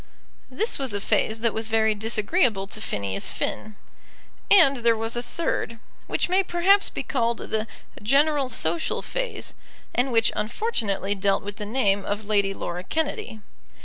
This 0.49 0.79
was 0.79 0.95
a 0.95 0.99
phase 0.99 1.41
that 1.41 1.53
was 1.53 1.67
very 1.67 1.93
disagreeable 1.93 2.65
to 2.65 2.81
Phineas 2.81 3.29
Finn. 3.29 3.75
And 4.49 4.77
there 4.77 4.97
was 4.97 5.15
a 5.15 5.21
third, 5.21 5.77
which 6.07 6.27
may 6.27 6.41
perhaps 6.41 6.89
be 6.89 7.03
called 7.03 7.37
the 7.37 7.67
general 8.01 8.49
social 8.49 9.03
phase, 9.03 9.53
and 9.93 10.11
which 10.11 10.31
unfortunately 10.35 11.13
dealt 11.13 11.43
with 11.43 11.57
the 11.57 11.67
name 11.67 12.03
of 12.03 12.25
Lady 12.25 12.51
Laura 12.55 12.83
Kennedy. 12.83 13.41